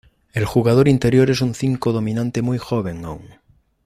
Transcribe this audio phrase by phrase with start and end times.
[0.33, 3.21] El jugador interior es un cinco dominante muy joven aún.